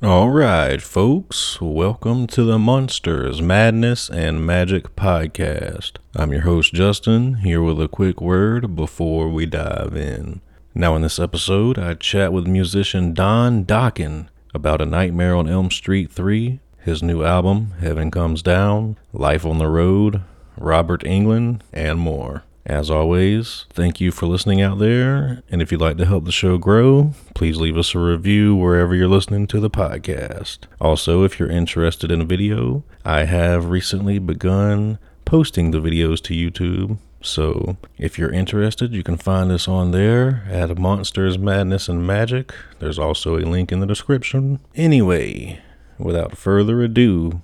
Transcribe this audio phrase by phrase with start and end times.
[0.00, 5.96] All right, folks, welcome to the Monsters, Madness, and Magic podcast.
[6.14, 10.40] I'm your host, Justin, here with a quick word before we dive in.
[10.72, 15.68] Now, in this episode, I chat with musician Don Dokken about A Nightmare on Elm
[15.68, 20.22] Street 3, his new album, Heaven Comes Down, Life on the Road,
[20.56, 22.44] Robert Englund, and more.
[22.68, 25.42] As always, thank you for listening out there.
[25.50, 28.94] And if you'd like to help the show grow, please leave us a review wherever
[28.94, 30.58] you're listening to the podcast.
[30.78, 36.34] Also, if you're interested in a video, I have recently begun posting the videos to
[36.34, 36.98] YouTube.
[37.22, 42.52] So if you're interested, you can find us on there at Monsters, Madness, and Magic.
[42.80, 44.60] There's also a link in the description.
[44.74, 45.62] Anyway,
[45.96, 47.40] without further ado,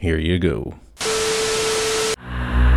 [0.00, 0.74] here you go.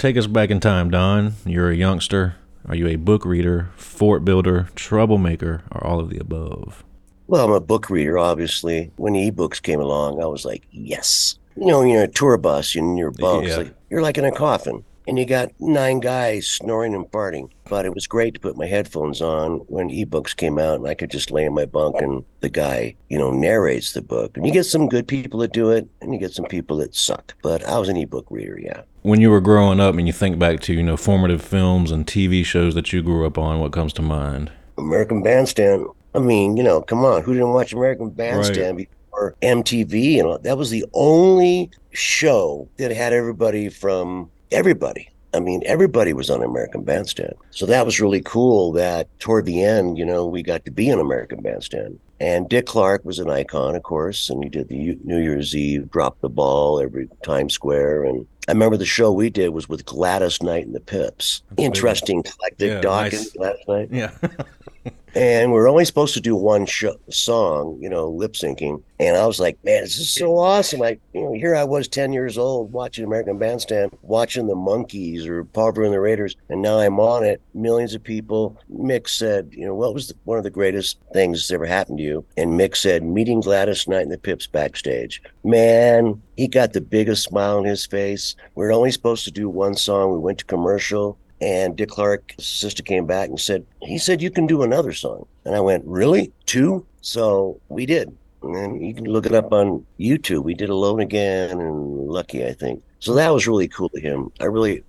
[0.00, 1.34] Take us back in time, Don.
[1.44, 2.36] You're a youngster.
[2.66, 6.82] Are you a book reader, fort builder, troublemaker, or all of the above?
[7.26, 8.90] Well, I'm a book reader, obviously.
[8.96, 11.38] When ebooks came along, I was like, yes.
[11.54, 13.56] You know, you're a tour bus, you're in your bunks, Yeah.
[13.58, 17.50] like, you're like in a coffin, and you got nine guys snoring and farting.
[17.68, 20.94] But it was great to put my headphones on when ebooks came out, and I
[20.94, 24.34] could just lay in my bunk, and the guy, you know, narrates the book.
[24.38, 26.94] And you get some good people that do it, and you get some people that
[26.94, 27.34] suck.
[27.42, 28.80] But I was an ebook reader, yeah.
[29.02, 32.06] When you were growing up and you think back to, you know, formative films and
[32.06, 34.52] TV shows that you grew up on, what comes to mind?
[34.76, 35.86] American Bandstand.
[36.14, 40.18] I mean, you know, come on, who didn't watch American Bandstand before MTV?
[40.18, 45.08] And all- that was the only show that had everybody from everybody.
[45.32, 47.34] I mean, everybody was on American Bandstand.
[47.52, 50.90] So that was really cool that toward the end, you know, we got to be
[50.92, 52.00] on American Bandstand.
[52.18, 55.90] And Dick Clark was an icon, of course, and he did the New Year's Eve,
[55.90, 58.04] drop the ball every Times Square.
[58.04, 61.42] And I remember the show we did was with Gladys Knight and the Pips.
[61.56, 63.56] Interesting, like Dick Yeah, Dawkins, nice.
[63.66, 64.10] Gladys Knight Yeah.
[65.14, 68.82] and we are only supposed to do one show, song, you know, lip syncing.
[68.98, 70.78] And I was like, man, this is so awesome.
[70.78, 75.26] Like, you know, here I was 10 years old watching American Bandstand, watching the Monkees
[75.26, 77.40] or Paul Revere and the Raiders, and now I'm on it.
[77.54, 78.58] Millions of people.
[78.72, 81.98] Mick said, you know, what was the, one of the greatest things that's ever happened
[81.98, 82.24] to you?
[82.36, 85.22] And Mick said, meeting Gladys Knight and the Pips backstage.
[85.44, 88.34] Man, he got the biggest smile on his face.
[88.54, 90.10] We are only supposed to do one song.
[90.10, 91.18] We went to commercial.
[91.42, 95.26] And Dick Clark's sister came back and said, he said, you can do another song.
[95.44, 96.32] And I went, really?
[96.46, 96.86] Two?
[97.02, 98.16] So we did.
[98.42, 100.44] And you can look it up on YouTube.
[100.44, 102.82] We did Alone Again and Lucky, I think.
[103.00, 104.32] So that was really cool to him.
[104.40, 104.82] I really,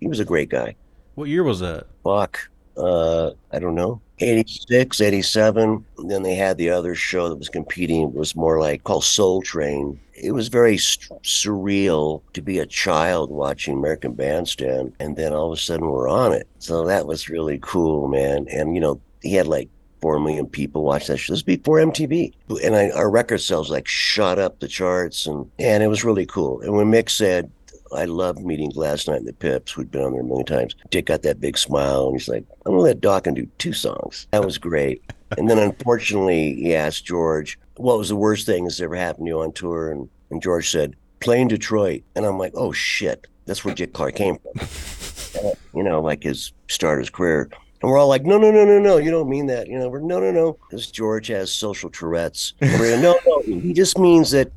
[0.00, 0.74] he was a great guy.
[1.14, 1.86] What year was that?
[2.02, 2.50] Fuck.
[2.76, 4.00] Uh, I don't know.
[4.18, 5.84] 86, 87.
[5.98, 8.02] And then they had the other show that was competing.
[8.02, 10.00] It was more like called Soul Train.
[10.16, 14.94] It was very s- surreal to be a child watching American Bandstand.
[14.98, 16.46] And then all of a sudden we're on it.
[16.58, 18.46] So that was really cool, man.
[18.50, 19.68] And, you know, he had like
[20.00, 21.32] 4 million people watch that show.
[21.32, 22.32] This was before MTV.
[22.64, 25.26] And I, our record sales like shot up the charts.
[25.26, 26.60] And, and it was really cool.
[26.60, 27.50] And when Mick said,
[27.94, 30.74] I loved meeting Gladys Knight and the Pips, who'd been on there a million times.
[30.90, 34.26] Dick got that big smile, and he's like, "I'm gonna let and do two songs."
[34.32, 35.02] That was great.
[35.38, 39.30] and then, unfortunately, he asked George, "What was the worst thing that's ever happened to
[39.30, 43.64] you on tour?" And, and George said, "Playing Detroit." And I'm like, "Oh shit, that's
[43.64, 44.68] where Dick Clark came from."
[45.74, 47.50] You know, like his start his career.
[47.82, 49.66] And we're all like, no, no, no, no, no, you don't mean that.
[49.66, 52.54] You know, we're no, no, no, because George has social Tourette's.
[52.62, 54.50] We're, no, no, he just means that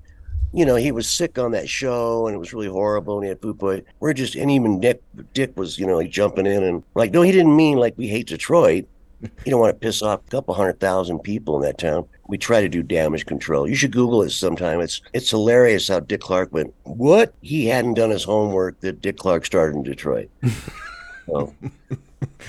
[0.53, 3.29] you know, he was sick on that show and it was really horrible and he
[3.29, 3.85] had food poisoning.
[3.99, 5.01] We're just, and even Dick,
[5.33, 8.07] Dick was, you know, like jumping in and like, no, he didn't mean like we
[8.07, 8.85] hate Detroit.
[9.21, 12.07] You don't want to piss off a couple hundred thousand people in that town.
[12.29, 13.67] We try to do damage control.
[13.67, 14.79] You should Google it sometime.
[14.79, 17.33] It's it's hilarious how Dick Clark went, what?
[17.41, 20.29] He hadn't done his homework that Dick Clark started in Detroit.
[21.25, 21.53] so,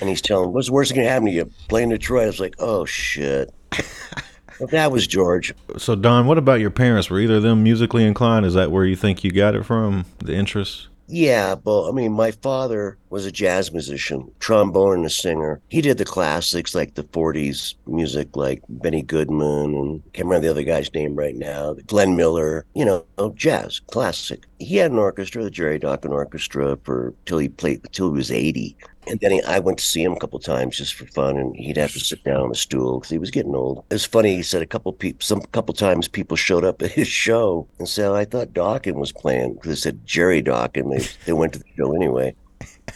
[0.00, 1.50] and he's telling, what's the worst that can happen to you?
[1.68, 2.24] playing Detroit.
[2.24, 3.52] I was like, oh shit.
[4.60, 5.54] But that was George.
[5.78, 7.08] So, Don, what about your parents?
[7.08, 8.44] Were either of them musically inclined?
[8.44, 10.04] Is that where you think you got it from?
[10.18, 10.88] The interest?
[11.06, 15.60] Yeah, but I mean, my father was a jazz musician, trombone and a singer.
[15.68, 20.50] He did the classics like the 40s music, like Benny Goodman and can't remember the
[20.50, 23.04] other guy's name right now, Glenn Miller, you know,
[23.34, 24.44] jazz, classic.
[24.58, 28.30] He had an orchestra, the Jerry Dokken Orchestra, for till he played till he was
[28.30, 28.76] 80.
[29.06, 31.56] And then he, I went to see him a couple times just for fun, and
[31.56, 33.84] he'd have to sit down on a stool because he was getting old.
[33.90, 34.36] It was funny.
[34.36, 37.88] He said a couple people, some couple times, people showed up at his show and
[37.88, 40.96] said, "I thought Dokken was playing." Because they said Jerry Dokken.
[40.96, 42.36] They they went to the show anyway.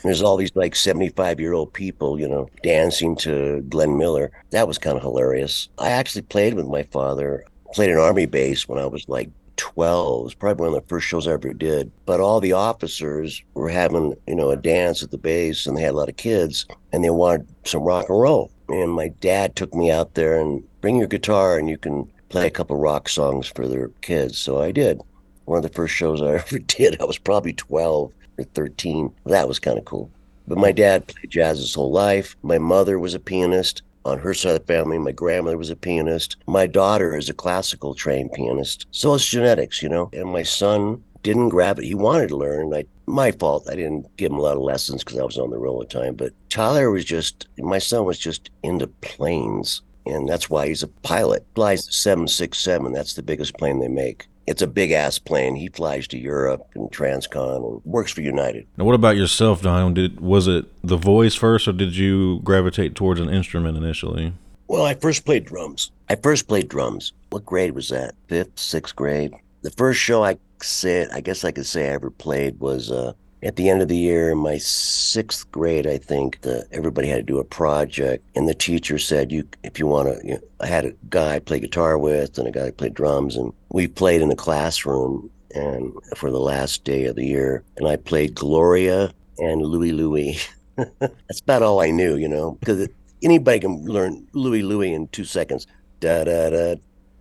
[0.05, 4.31] There's all these like 75 year old people, you know, dancing to Glenn Miller.
[4.51, 5.71] That was kind of hilarious.
[5.79, 10.21] I actually played with my father, played an army base when I was like 12.
[10.21, 11.91] It was probably one of the first shows I ever did.
[12.05, 15.83] But all the officers were having, you know, a dance at the base and they
[15.83, 18.51] had a lot of kids and they wanted some rock and roll.
[18.69, 22.47] And my dad took me out there and bring your guitar and you can play
[22.47, 24.37] a couple rock songs for their kids.
[24.37, 25.01] So I did.
[25.47, 29.13] One of the first shows I ever did, I was probably 12 or 13.
[29.27, 30.11] That was kind of cool.
[30.47, 32.37] But my dad played jazz his whole life.
[32.43, 33.83] My mother was a pianist.
[34.05, 36.37] On her side of the family, my grandmother was a pianist.
[36.47, 38.87] My daughter is a classical trained pianist.
[38.91, 40.11] So it's genetics, you know.
[40.13, 41.87] And my son didn't grab it.
[41.87, 42.75] He wanted to learn.
[42.75, 43.67] I, my fault.
[43.71, 45.81] I didn't give him a lot of lessons because I was on the road all
[45.81, 46.15] the time.
[46.15, 49.81] But Tyler was just, my son was just into planes.
[50.05, 51.47] And that's why he's a pilot.
[51.55, 52.93] Flies the 767.
[52.93, 55.57] That's the biggest plane they make it's a big ass plane.
[55.57, 58.67] He flies to Europe and Transcon and works for United.
[58.77, 59.95] Now, what about yourself, Don?
[59.95, 64.33] Did was it the voice first, or did you gravitate towards an instrument initially?
[64.67, 65.91] Well, I first played drums.
[66.09, 67.13] I first played drums.
[67.31, 68.15] What grade was that?
[68.29, 69.35] Fifth, sixth grade.
[69.63, 73.13] The first show I said, I guess I could say I ever played was uh,
[73.45, 77.19] at the end of the year in my sixth grade, I think the, everybody had
[77.19, 80.41] to do a project, and the teacher said, "You, if you want to." You know,
[80.61, 83.53] I had a guy I play guitar with, and a guy I played drums, and
[83.69, 85.31] we played in the classroom.
[85.55, 90.39] And for the last day of the year, and I played Gloria and Louie Louie.
[90.99, 92.89] That's about all I knew, you know, because
[93.23, 95.69] anybody can learn Louie Louie in two seconds.
[96.01, 96.75] Da da da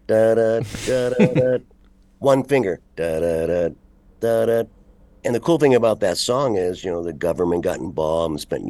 [0.07, 1.57] da da da da da.
[2.19, 2.79] One finger.
[2.95, 3.69] Da da da
[4.19, 4.63] da da
[5.25, 8.41] and the cool thing about that song is, you know, the government got involved and
[8.41, 8.65] spent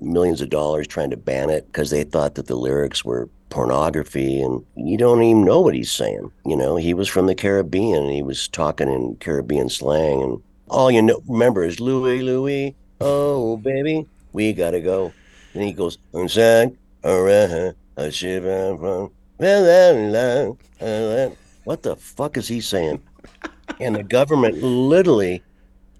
[0.00, 4.40] millions of dollars trying to ban it because they thought that the lyrics were pornography
[4.40, 6.30] and you don't even know what he's saying.
[6.44, 10.42] You know, he was from the Caribbean and he was talking in Caribbean slang and
[10.68, 15.12] all you know remember is Louie Louie, oh baby, we gotta go.
[15.52, 19.10] And he goes, inside, around, a shiver from
[21.64, 23.02] what the fuck is he saying?
[23.80, 25.42] And the government literally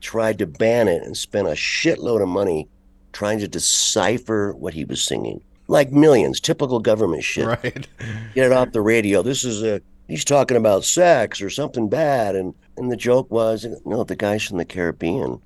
[0.04, 2.68] tried to ban it and spent a shitload of money
[3.12, 5.40] trying to decipher what he was singing.
[5.66, 7.46] Like millions, typical government shit.
[7.46, 7.88] Right.
[8.34, 9.22] Get it off the radio.
[9.22, 13.66] This is a he's talking about sex or something bad and and the joke was
[13.86, 15.40] no, the guy's from the Caribbean.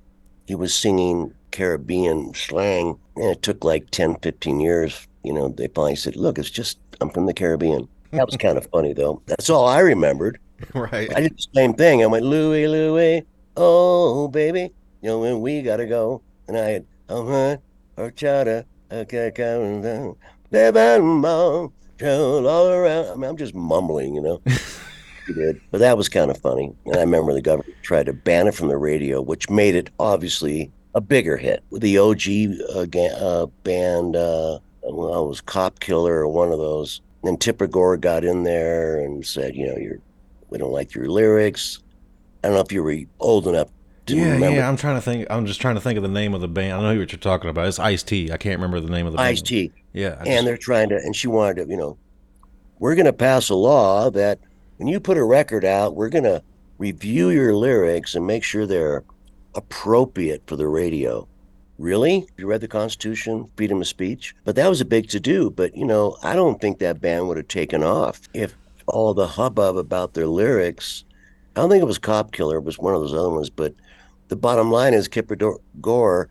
[0.45, 5.07] He was singing Caribbean slang and it took like 10, 15 years.
[5.23, 7.87] You know, they finally said, Look, it's just I'm from the Caribbean.
[8.11, 9.21] That was kind of funny though.
[9.27, 10.37] That's all I remembered.
[10.73, 11.09] Right.
[11.15, 12.03] I did the same thing.
[12.03, 13.23] I went, Louie, Louie,
[13.59, 14.71] oh baby,
[15.01, 16.21] you know when we gotta go.
[16.47, 17.57] And I had uh-huh,
[17.97, 19.31] horchata, okay,
[22.45, 23.07] all around.
[23.07, 24.41] I mean, I'm just mumbling, you know.
[25.27, 26.73] he did, but that was kind of funny.
[26.85, 29.89] And I remember the government tried to ban it from the radio, which made it
[29.99, 31.63] obviously a bigger hit.
[31.71, 32.21] The OG
[32.75, 37.01] uh, ga- uh, band, uh, well, it was Cop Killer or one of those.
[37.23, 39.99] And Tipper Gore got in there and said, you know, you're,
[40.49, 41.79] we don't like your lyrics.
[42.43, 43.69] I don't know if you were old enough
[44.07, 44.57] to yeah, remember.
[44.57, 44.69] yeah.
[44.69, 45.27] I'm trying to think.
[45.29, 46.73] I'm just trying to think of the name of the band.
[46.73, 47.67] I know what you're talking about.
[47.67, 48.31] It's Ice T.
[48.31, 49.27] I can't remember the name of the band.
[49.29, 49.41] Ice.
[49.41, 49.71] T.
[49.93, 50.15] Yeah.
[50.19, 51.97] I And just- they're trying to, and she wanted to, you know,
[52.79, 54.39] we're going to pass a law that
[54.77, 56.41] when you put a record out, we're going to
[56.77, 59.03] review your lyrics and make sure they're
[59.55, 61.27] appropriate for the radio.
[61.77, 62.25] Really?
[62.37, 64.35] You read the Constitution, freedom of speech?
[64.45, 65.49] But that was a big to do.
[65.49, 68.55] But, you know, I don't think that band would have taken off if
[68.87, 71.03] all the hubbub about their lyrics.
[71.55, 73.49] I don't think it was Cop Killer, it was one of those other ones.
[73.49, 73.73] But
[74.27, 75.37] the bottom line is Tipper
[75.81, 76.29] Gore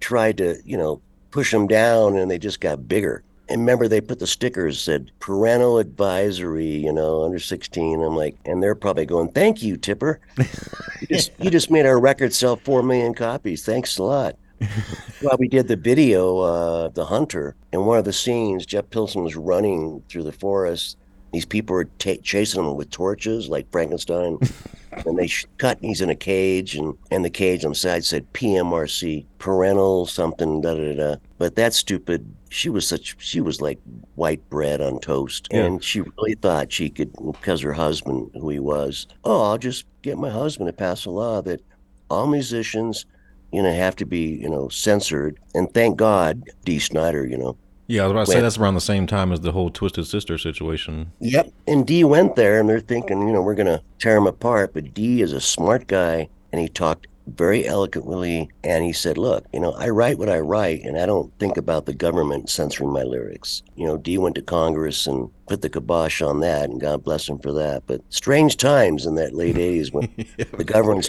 [0.00, 3.22] tried to, you know, push them down and they just got bigger.
[3.48, 8.00] And remember, they put the stickers said parental advisory, you know, under 16.
[8.00, 10.20] I'm like, and they're probably going, thank you, Tipper.
[10.38, 13.64] you, just, you just made our record sell 4 million copies.
[13.64, 14.36] Thanks a lot.
[15.22, 19.22] well, we did the video, uh, The Hunter, and one of the scenes, Jeff Pilson
[19.22, 20.96] was running through the forest.
[21.34, 24.38] These people were ta chasing him with torches like Frankenstein.
[25.06, 27.74] and they sh- cut, and he's in a cage, and, and the cage on the
[27.74, 31.16] side said PMRC, parental something, da da da.
[31.38, 33.80] But that stupid, she was such, she was like
[34.14, 35.48] white bread on toast.
[35.50, 35.64] Yeah.
[35.64, 39.84] And she really thought she could, because her husband, who he was, oh, I'll just
[40.02, 41.60] get my husband to pass a law that
[42.08, 43.06] all musicians
[43.54, 45.38] you know, have to be, you know, censored.
[45.54, 47.56] And thank God, Dee Snider, you know.
[47.86, 50.06] Yeah, I was about to say that's around the same time as the whole Twisted
[50.06, 51.12] Sister situation.
[51.20, 51.52] Yep.
[51.66, 54.72] And Dee went there and they're thinking, you know, we're going to tear him apart.
[54.72, 59.46] But Dee is a smart guy and he talked very eloquently and he said look
[59.52, 62.92] you know i write what i write and i don't think about the government censoring
[62.92, 66.82] my lyrics you know dee went to congress and put the kibosh on that and
[66.82, 71.08] god bless him for that but strange times in that late 80s when the government's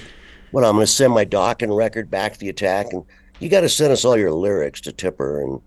[0.53, 3.03] well, i'm going to send my Dokken record back to the attack and
[3.41, 5.61] you got to send us all your lyrics to tipper and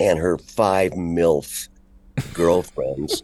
[0.00, 1.68] and her five milf
[2.34, 3.22] girlfriends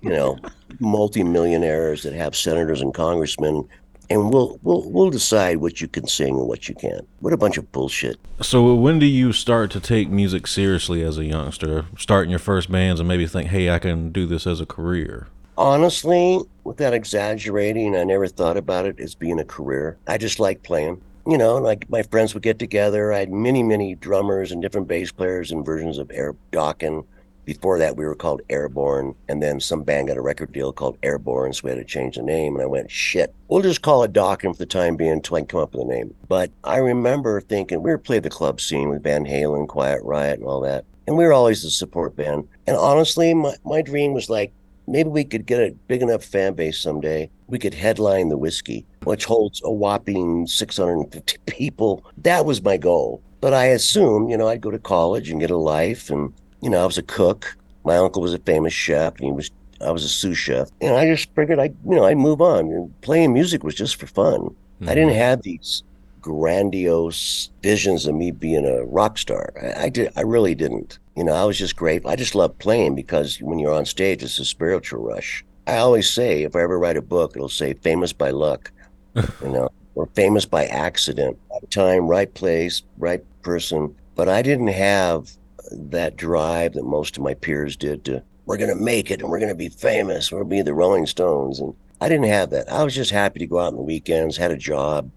[0.00, 0.38] you know
[0.80, 3.66] multimillionaires that have senators and congressmen
[4.10, 7.06] and we'll we'll we'll decide what you can sing and what you can't.
[7.20, 8.16] What a bunch of bullshit.
[8.40, 11.86] So when do you start to take music seriously as a youngster?
[11.96, 15.28] Starting your first bands and maybe think, "Hey, I can do this as a career."
[15.56, 19.98] Honestly, without exaggerating, I never thought about it as being a career.
[20.06, 21.00] I just like playing.
[21.28, 23.12] You know, like my friends would get together.
[23.12, 27.04] I had many, many drummers and different bass players and versions of Air Dokken
[27.48, 30.98] before that, we were called Airborne, and then some band got a record deal called
[31.02, 32.54] Airborne, so we had to change the name.
[32.54, 35.40] And I went, shit, we'll just call it Dokken for the time being until I
[35.40, 36.14] can come up with a name.
[36.28, 40.40] But I remember thinking, we were playing the club scene with Van Halen, Quiet Riot,
[40.40, 40.84] and all that.
[41.06, 42.46] And we were always the support band.
[42.66, 44.52] And honestly, my, my dream was like,
[44.88, 47.30] maybe we could get a big enough fan base someday.
[47.46, 52.04] We could headline the whiskey, which holds a whopping 650 people.
[52.18, 53.22] That was my goal.
[53.40, 56.70] But I assumed, you know, I'd go to college and get a life and you
[56.70, 57.56] know, I was a cook.
[57.84, 60.70] My uncle was a famous chef, and he was I was a sous chef.
[60.80, 62.70] And I just figured I, you know, I'd move on.
[62.72, 64.40] And playing music was just for fun.
[64.40, 64.88] Mm-hmm.
[64.88, 65.18] I didn't mm-hmm.
[65.18, 65.84] have these
[66.20, 69.52] grandiose visions of me being a rock star.
[69.62, 70.12] I, I, did.
[70.16, 70.98] I really didn't.
[71.18, 72.12] You know, I was just grateful.
[72.12, 75.44] I just love playing because when you're on stage, it's a spiritual rush.
[75.66, 78.70] I always say, if I ever write a book, it'll say "famous by luck,"
[79.16, 83.96] you know, or "famous by accident." Right time, right place, right person.
[84.14, 85.32] But I didn't have
[85.72, 89.28] that drive that most of my peers did to we're going to make it and
[89.28, 90.30] we're going to be famous.
[90.30, 91.58] We'll be the Rolling Stones.
[91.58, 92.70] And I didn't have that.
[92.70, 95.10] I was just happy to go out on the weekends, had a job,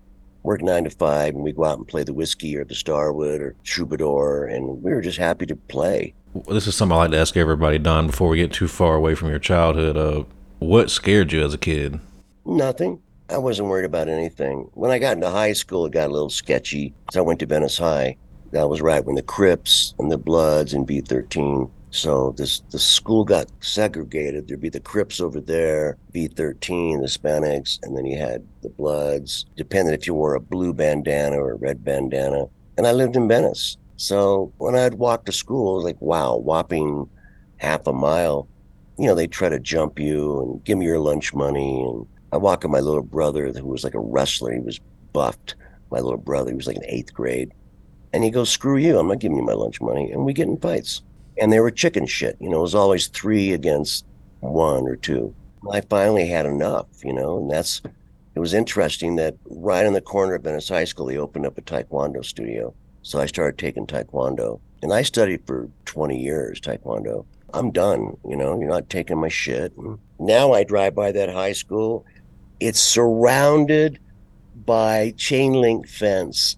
[0.44, 3.42] work nine to five, and we go out and play the whiskey or the Starwood
[3.42, 4.46] or Troubadour.
[4.46, 6.14] And we were just happy to play.
[6.48, 9.16] This is something I like to ask everybody, Don, before we get too far away
[9.16, 9.98] from your childhood.
[9.98, 10.24] Uh,
[10.60, 12.00] what scared you as a kid?
[12.46, 13.02] Nothing.
[13.30, 14.70] I wasn't worried about anything.
[14.74, 16.94] When I got into high school, it got a little sketchy.
[17.12, 18.18] So I went to Venice High.
[18.52, 21.70] That was right when the Crips and the Bloods and V13.
[21.92, 24.48] So this the school got segregated.
[24.48, 29.94] There'd be the Crips over there, V13, Hispanics, and then you had the Bloods, depending
[29.94, 32.46] if you wore a blue bandana or a red bandana.
[32.78, 33.78] And I lived in Venice.
[33.98, 37.10] So when I'd walk to school, it was like, wow, whopping
[37.58, 38.48] half a mile.
[38.98, 41.84] You know, they try to jump you and give me your lunch money.
[41.84, 44.54] And I walk with my little brother who was like a wrestler.
[44.54, 44.80] He was
[45.12, 45.56] buffed.
[45.92, 47.52] My little brother, he was like in eighth grade.
[48.14, 48.98] And he goes, screw you.
[48.98, 50.10] I'm not giving you my lunch money.
[50.12, 51.02] And we get in fights.
[51.40, 52.38] And they were chicken shit.
[52.40, 54.06] You know, it was always three against
[54.40, 55.34] one or two.
[55.72, 57.82] I finally had enough, you know, and that's,
[58.36, 61.58] it was interesting that right in the corner of Venice High School, they opened up
[61.58, 62.74] a Taekwondo studio.
[63.04, 64.60] So I started taking Taekwondo.
[64.82, 67.26] And I studied for 20 years, Taekwondo.
[67.54, 69.74] I'm done, you know, you're not taking my shit.
[70.20, 72.06] Now I drive by that high school.
[72.60, 74.00] It's surrounded
[74.66, 76.58] by chain link fence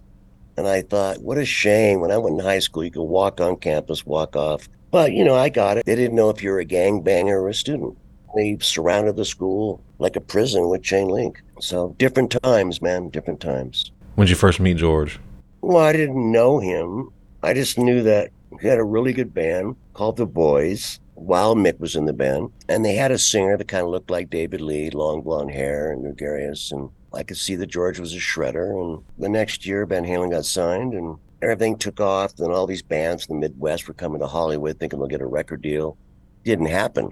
[0.56, 2.00] and I thought, what a shame.
[2.00, 4.68] When I went in high school, you could walk on campus, walk off.
[4.90, 5.86] But, you know, I got it.
[5.86, 7.96] They didn't know if you were a gangbanger or a student.
[8.36, 11.42] They surrounded the school like a prison with chain link.
[11.60, 13.90] So different times, man, different times.
[14.14, 15.18] When did you first meet George?
[15.60, 17.10] Well, I didn't know him.
[17.42, 18.30] I just knew that
[18.60, 21.00] he had a really good band called The Boys.
[21.16, 24.10] While Mick was in the band, and they had a singer that kind of looked
[24.10, 28.14] like David Lee, long blonde hair and gregarious, and I could see that George was
[28.14, 28.70] a shredder.
[28.70, 32.38] And the next year, Van Halen got signed and everything took off.
[32.38, 35.26] And all these bands from the Midwest were coming to Hollywood thinking they'll get a
[35.26, 35.96] record deal.
[36.44, 37.10] Didn't happen.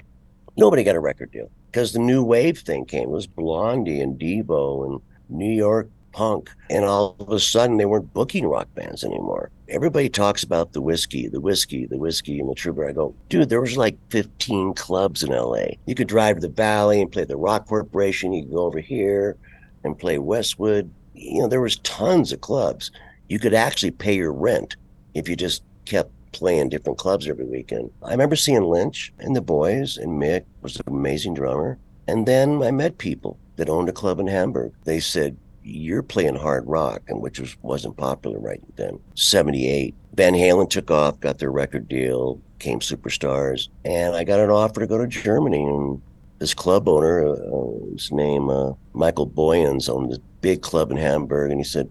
[0.57, 3.05] Nobody got a record deal because the new wave thing came.
[3.05, 6.51] It was Blondie and Devo and New York punk.
[6.71, 9.51] And all of a sudden, they weren't booking rock bands anymore.
[9.69, 12.91] Everybody talks about the whiskey, the whiskey, the whiskey, and the troubadour.
[12.91, 15.69] I go, dude, there was like 15 clubs in LA.
[15.87, 18.35] You could drive to the Valley and play the Rock Corporation.
[18.35, 19.39] You could go over here
[19.85, 20.91] and play Westwood.
[21.15, 22.91] You know, there was tons of clubs.
[23.29, 24.77] You could actually pay your rent
[25.15, 27.91] if you just kept playing different clubs every weekend.
[28.03, 31.79] I remember seeing Lynch and the boys, and Mick was an amazing drummer.
[32.09, 34.73] And then I met people that owned a club in Hamburg.
[34.85, 38.99] They said, "You're playing hard rock," and which was wasn't popular right then.
[39.15, 44.51] '78, Van Halen took off, got their record deal, came superstars, and I got an
[44.51, 46.01] offer to go to Germany and
[46.43, 51.53] this club owner, uh, his name uh, Michael Boyens, owned this big club in Hamburg,
[51.53, 51.89] and he said,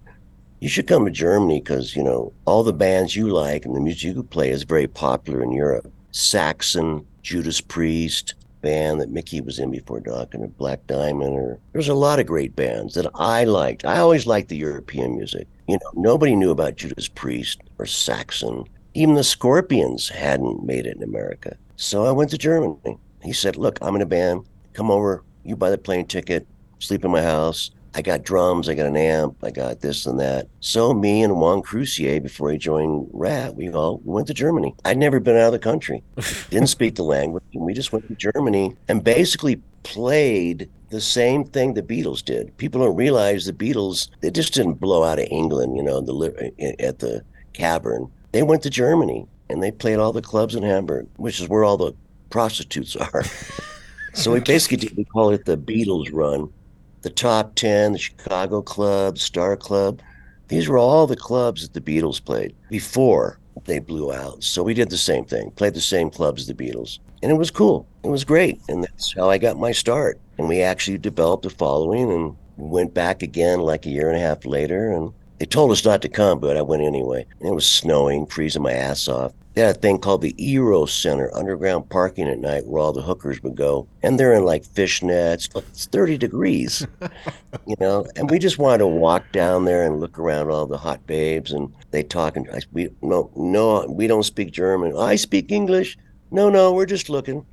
[0.60, 3.80] you should come to Germany because, you know, all the bands you like and the
[3.80, 5.90] music you play is very popular in Europe.
[6.12, 11.94] Saxon, Judas Priest, band that Mickey was in before Dokken Black Diamond or there's a
[11.94, 13.86] lot of great bands that I liked.
[13.86, 15.48] I always liked the European music.
[15.70, 18.66] You know, nobody knew about Judas Priest or Saxon.
[18.96, 21.56] Even the Scorpions hadn't made it in America.
[21.78, 22.98] So I went to Germany.
[23.24, 24.46] He said, Look, I'm in a band.
[24.74, 25.24] Come over.
[25.44, 26.48] You buy the plane ticket,
[26.80, 27.72] sleep in my house.
[27.94, 30.48] I got drums, I got an amp, I got this and that.
[30.62, 34.74] So me and Juan Croucier, before he joined Ratt, we all went to Germany.
[34.86, 36.02] I'd never been out of the country,
[36.50, 41.44] didn't speak the language, and we just went to Germany and basically played the same
[41.44, 42.56] thing the Beatles did.
[42.58, 46.76] People don't realize the Beatles they just didn't blow out of England, you know, the
[46.80, 47.24] at the
[47.54, 48.10] cavern.
[48.32, 51.66] They went to Germany and they played all the clubs in Hamburg, which is where
[51.66, 51.94] all the
[52.32, 53.24] prostitutes are.
[54.14, 56.52] so we basically did, we call it the Beatles run
[57.02, 60.02] the top 10, the Chicago Club, Star Club.
[60.48, 64.44] These were all the clubs that the Beatles played before they blew out.
[64.44, 67.00] So we did the same thing, played the same clubs as the Beatles.
[67.24, 67.88] And it was cool.
[68.04, 68.60] It was great.
[68.68, 70.20] And that's how I got my start.
[70.38, 74.22] And we actually developed a following and went back again like a year and a
[74.22, 74.92] half later.
[74.92, 77.26] And they told us not to come, but I went anyway.
[77.40, 79.34] And it was snowing, freezing my ass off.
[79.54, 83.02] They had a thing called the Eros Center, underground parking at night where all the
[83.02, 83.86] hookers would go.
[84.02, 85.54] And they're in like fishnets.
[85.56, 86.88] It's 30 degrees,
[87.68, 88.06] you know.
[88.16, 91.52] And we just wanted to walk down there and look around all the hot babes.
[91.52, 94.96] And they talk and I, we, no, no, we don't speak German.
[94.98, 95.98] I speak English.
[96.32, 97.46] No, no, we're just looking.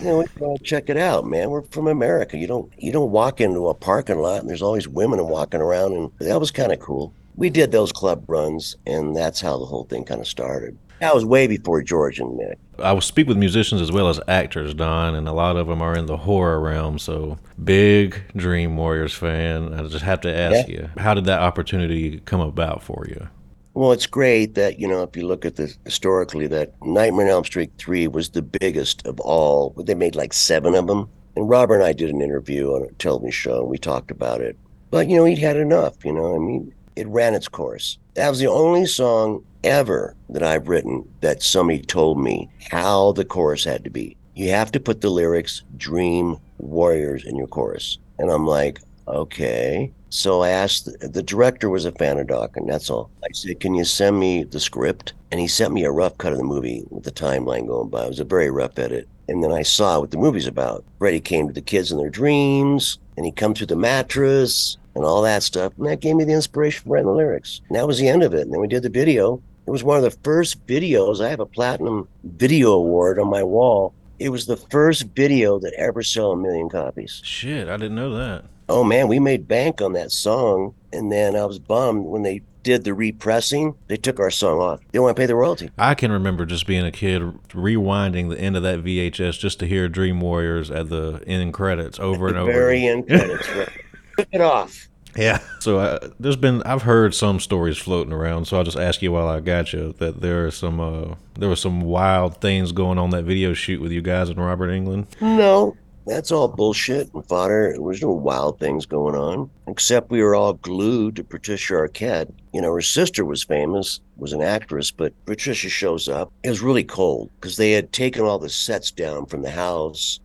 [0.00, 1.50] you know, check it out, man.
[1.50, 2.36] We're from America.
[2.36, 5.92] You don't you don't walk into a parking lot and there's always women walking around,
[5.94, 7.12] and that was kind of cool.
[7.34, 10.78] We did those club runs, and that's how the whole thing kind of started.
[11.00, 12.56] That was way before George and Mick.
[12.78, 15.82] I will speak with musicians as well as actors, Don, and a lot of them
[15.82, 16.98] are in the horror realm.
[16.98, 19.74] So, big Dream Warriors fan.
[19.74, 20.74] I just have to ask yeah.
[20.74, 23.28] you, how did that opportunity come about for you?
[23.72, 27.30] Well, it's great that, you know, if you look at this historically, that Nightmare on
[27.30, 29.70] Elm Street 3 was the biggest of all.
[29.78, 31.08] They made like seven of them.
[31.36, 34.40] And Robert and I did an interview on a television show, and we talked about
[34.40, 34.58] it.
[34.90, 37.98] But, you know, he'd had enough, you know, I mean, it ran its course.
[38.14, 43.24] That was the only song ever that I've written that somebody told me how the
[43.24, 44.16] chorus had to be.
[44.34, 47.98] You have to put the lyrics Dream Warriors in your chorus.
[48.18, 49.92] And I'm like, okay.
[50.08, 53.10] So I asked, the director was a fan of Doc, and that's all.
[53.22, 55.12] I said, can you send me the script?
[55.30, 58.04] And he sent me a rough cut of the movie with the timeline going by.
[58.04, 59.08] It was a very rough edit.
[59.28, 60.84] And then I saw what the movie's about.
[60.98, 65.06] Freddy came to the kids in their dreams, and he comes through the mattress and
[65.06, 65.72] all that stuff.
[65.78, 67.62] And that gave me the inspiration for writing the lyrics.
[67.68, 68.42] And that was the end of it.
[68.42, 69.42] And then we did the video.
[69.66, 71.24] It was one of the first videos.
[71.24, 73.94] I have a platinum video award on my wall.
[74.18, 77.22] It was the first video that ever sold a million copies.
[77.24, 78.44] Shit, I didn't know that.
[78.68, 80.74] Oh man, we made bank on that song.
[80.92, 84.80] And then I was bummed when they did the repressing, they took our song off.
[84.92, 85.70] They want to pay the royalty.
[85.78, 89.66] I can remember just being a kid rewinding the end of that VHS just to
[89.66, 92.52] hear Dream Warriors at the end credits over and over.
[92.52, 93.48] Very end credits.
[93.54, 93.68] Right.
[94.18, 94.89] Took it off.
[95.16, 95.40] Yeah.
[95.60, 98.46] So uh, there's been I've heard some stories floating around.
[98.46, 101.48] So I'll just ask you while I got you that there are some uh, there
[101.48, 105.06] were some wild things going on that video shoot with you guys and Robert Englund.
[105.20, 107.72] No, that's all bullshit and fodder.
[107.72, 112.32] There was no wild things going on, except we were all glued to Patricia Arquette.
[112.52, 116.32] You know, her sister was famous, was an actress, but Patricia shows up.
[116.42, 120.20] It was really cold because they had taken all the sets down from the house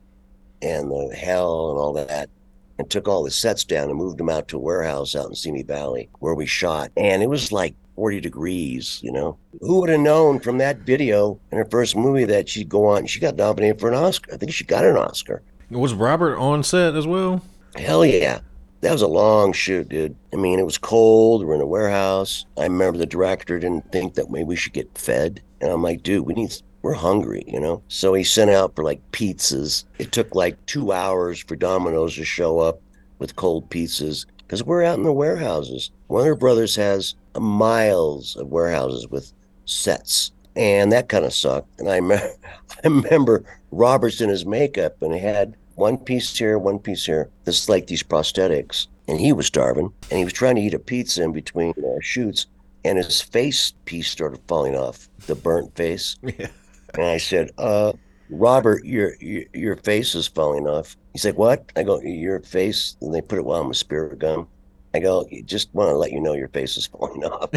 [0.62, 2.30] and the hell and all that
[2.78, 5.36] and took all the sets down and moved them out to a warehouse out in
[5.36, 6.92] Simi Valley where we shot.
[6.98, 9.38] And it was like 40 degrees, you know.
[9.62, 13.06] Who would have known from that video in her first movie that she'd go on?
[13.06, 14.34] She got nominated for an Oscar.
[14.34, 15.42] I think she got an Oscar.
[15.70, 17.42] Was Robert on set as well?
[17.76, 18.40] Hell yeah.
[18.82, 20.16] That was a long shoot, dude.
[20.32, 21.44] I mean, it was cold.
[21.44, 22.46] We are in a warehouse.
[22.58, 25.42] I remember the director didn't think that maybe we should get fed.
[25.60, 27.82] And I'm like, dude, we need we're hungry, you know?
[27.88, 29.86] So he sent out for like pizzas.
[29.98, 32.80] It took like two hours for Domino's to show up
[33.18, 35.90] with cold pizzas because we're out in the warehouses.
[36.10, 39.34] Warner Brothers has miles of warehouses with
[39.66, 40.32] sets.
[40.56, 41.80] And that kind of sucked.
[41.80, 42.16] And I, me-
[42.84, 47.32] I remember Roberts in his makeup and he had one piece here, one piece here.
[47.46, 48.86] This is like these prosthetics.
[49.08, 51.98] And he was starving and he was trying to eat a pizza in between uh,
[52.00, 52.46] shoots
[52.84, 56.18] and his face piece started falling off, the burnt face.
[56.38, 56.50] Yeah.
[56.98, 57.94] And I said, uh,
[58.30, 60.98] Robert, your, your, your face is falling off.
[61.14, 61.72] He's like, what?
[61.76, 62.98] I go, your face.
[63.02, 64.48] And they put it while I'm a spirit gum.
[64.94, 67.52] I go, just want to let you know your face is falling off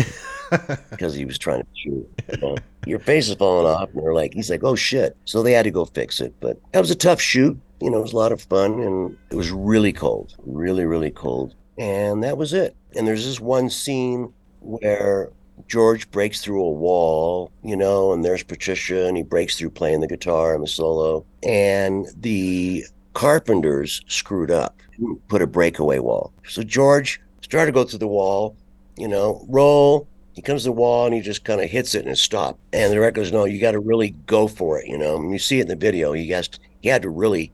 [0.90, 2.22] because he was trying to shoot.
[2.32, 2.56] You know?
[2.84, 5.16] your face is falling off, and they're like, he's like, oh shit.
[5.24, 7.56] So they had to go fix it, but that was a tough shoot.
[7.80, 11.12] You know, it was a lot of fun, and it was really cold, really, really
[11.12, 12.74] cold, and that was it.
[12.96, 15.30] And there's this one scene where
[15.66, 20.00] George breaks through a wall, you know, and there's Patricia, and he breaks through playing
[20.00, 21.24] the guitar and the solo.
[21.42, 24.76] And the carpenters screwed up,
[25.28, 26.32] put a breakaway wall.
[26.46, 28.56] So George started to go through the wall,
[28.96, 30.06] you know, roll.
[30.34, 32.56] He comes to the wall and he just kind of hits it and it.
[32.72, 35.16] And the director goes, No, you got to really go for it, you know.
[35.16, 36.12] And you see it in the video.
[36.12, 36.48] He has
[36.80, 37.52] he had to really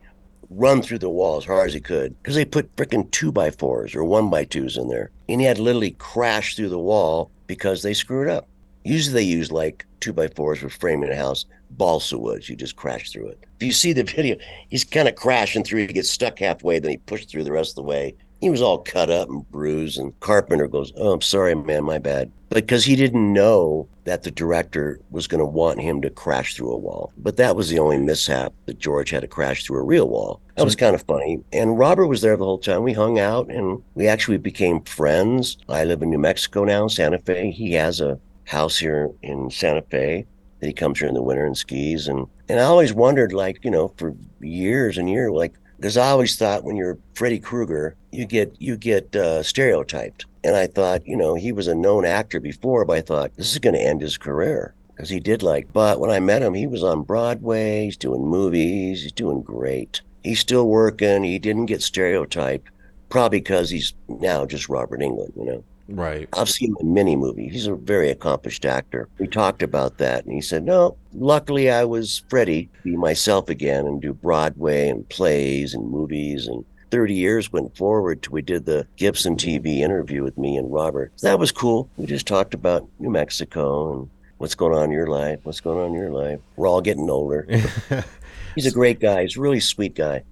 [0.51, 3.51] run through the wall as hard as he could because they put freaking two by
[3.51, 5.11] fours or one by twos in there.
[5.29, 8.49] And he had literally crash through the wall because they screwed up.
[8.85, 12.49] Usually they use like two by fours for framing a house, balsa woods.
[12.49, 13.45] You just crash through it.
[13.59, 14.37] If you see the video,
[14.69, 15.87] he's kind of crashing through.
[15.87, 18.15] He gets stuck halfway, then he pushed through the rest of the way.
[18.45, 19.99] He was all cut up and bruised.
[19.99, 24.31] And Carpenter goes, "Oh, I'm sorry, man, my bad." Because he didn't know that the
[24.31, 27.11] director was going to want him to crash through a wall.
[27.17, 30.43] But that was the only mishap that George had to crash through a real wall.
[30.57, 31.41] That was kind of funny.
[31.55, 32.83] And Robert was there the whole time.
[32.83, 35.57] We hung out and we actually became friends.
[35.71, 37.51] I live in New Mexico now, Santa Fe.
[37.51, 40.27] He has a house here in Santa Fe
[40.61, 42.09] that he comes here in the winter and skis.
[42.09, 45.55] And and I always wondered, like, you know, for years and years, like,
[45.85, 50.25] because I always thought when you're Freddy Krueger, you get you get uh, stereotyped.
[50.43, 53.53] And I thought, you know, he was a known actor before, but I thought this
[53.53, 55.71] is going to end his career because he did like.
[55.75, 57.85] But when I met him, he was on Broadway.
[57.85, 59.03] He's doing movies.
[59.03, 60.01] He's doing great.
[60.23, 61.23] He's still working.
[61.23, 62.71] He didn't get stereotyped,
[63.11, 65.65] probably because he's now just Robert Englund, you know.
[65.89, 66.29] Right.
[66.33, 67.53] I've seen him in many movies.
[67.53, 69.09] He's a very accomplished actor.
[69.19, 73.87] We talked about that, and he said, "No, luckily I was Freddy, be myself again,
[73.87, 78.67] and do Broadway and plays and movies." And 30 years went forward till we did
[78.67, 81.13] the Gibson TV interview with me and Robert.
[81.23, 81.89] That was cool.
[81.97, 85.79] We just talked about New Mexico and what's going on in your life, what's going
[85.79, 86.41] on in your life.
[86.57, 87.47] We're all getting older.
[88.55, 89.23] He's a great guy.
[89.23, 90.23] He's a really sweet guy.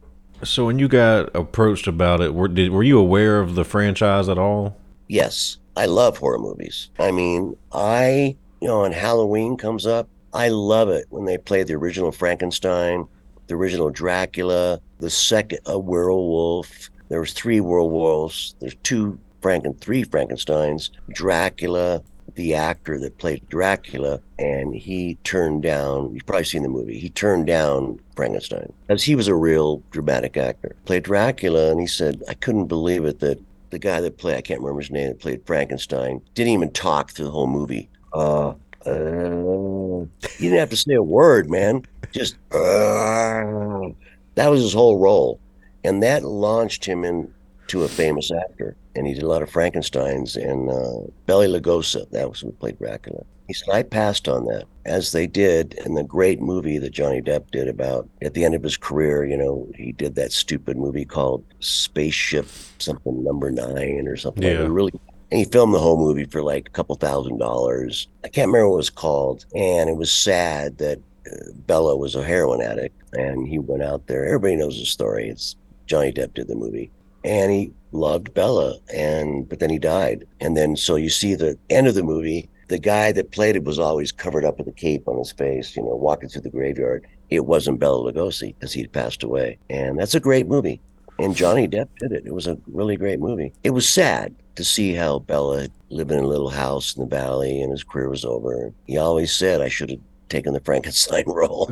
[0.44, 4.28] So when you got approached about it, were did were you aware of the franchise
[4.28, 4.76] at all?
[5.12, 6.88] Yes, I love horror movies.
[6.98, 11.62] I mean, I, you know, when Halloween comes up, I love it when they play
[11.64, 13.06] the original Frankenstein,
[13.46, 16.88] the original Dracula, the second a werewolf.
[17.10, 18.54] There was three werewolves.
[18.60, 20.90] There's two Franken, three Frankenstein's.
[21.10, 22.02] Dracula,
[22.34, 26.14] the actor that played Dracula, and he turned down.
[26.14, 26.98] You've probably seen the movie.
[26.98, 30.74] He turned down Frankenstein because he was a real dramatic actor.
[30.86, 33.38] Played Dracula, and he said, "I couldn't believe it that
[33.72, 37.10] the guy that played, I can't remember his name, that played Frankenstein, didn't even talk
[37.10, 37.88] through the whole movie.
[38.12, 38.50] Uh,
[38.84, 40.06] uh,
[40.36, 41.82] he didn't have to say a word, man.
[42.12, 43.88] Just, uh,
[44.34, 45.40] that was his whole role.
[45.84, 48.76] And that launched him into a famous actor.
[48.94, 52.78] And he did a lot of Frankensteins and uh, Bela Lugosi, that was who played
[52.78, 53.24] Dracula.
[53.48, 57.20] He said, I passed on that, as they did in the great movie that Johnny
[57.20, 59.24] Depp did about at the end of his career.
[59.24, 62.46] You know, he did that stupid movie called Spaceship
[62.78, 64.42] something number nine or something.
[64.42, 64.60] Yeah.
[64.60, 64.70] Like.
[64.70, 64.92] Really,
[65.32, 68.06] and he filmed the whole movie for like a couple thousand dollars.
[68.22, 69.46] I can't remember what it was called.
[69.54, 74.06] And it was sad that uh, Bela was a heroin addict and he went out
[74.08, 74.26] there.
[74.26, 75.30] Everybody knows the story.
[75.30, 76.90] It's Johnny Depp did the movie.
[77.24, 80.26] And he loved Bela and but then he died.
[80.40, 83.64] And then so you see the end of the movie, the guy that played it
[83.64, 86.48] was always covered up with a cape on his face, you know, walking through the
[86.48, 87.06] graveyard.
[87.28, 89.58] It wasn't Bela Lugosi because he'd passed away.
[89.68, 90.80] And that's a great movie.
[91.18, 92.24] And Johnny Depp did it.
[92.24, 93.52] It was a really great movie.
[93.62, 97.60] It was sad to see how Bela lived in a little house in the valley
[97.60, 98.72] and his career was over.
[98.86, 101.70] He always said I should have taken the Frankenstein role.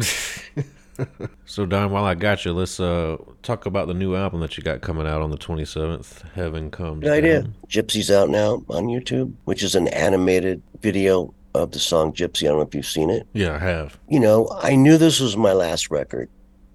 [1.44, 4.62] So Don, while I got you, let's uh talk about the new album that you
[4.62, 6.30] got coming out on the 27th.
[6.32, 7.02] Heaven comes.
[7.02, 7.42] Good idea.
[7.42, 7.54] Down.
[7.68, 12.44] Gypsy's out now on YouTube, which is an animated video of the song Gypsy.
[12.44, 13.26] I don't know if you've seen it.
[13.32, 13.98] Yeah, I have.
[14.08, 16.28] You know, I knew this was my last record,